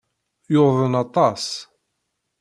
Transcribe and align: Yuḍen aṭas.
Yuḍen 0.53 0.93
aṭas. 1.03 1.45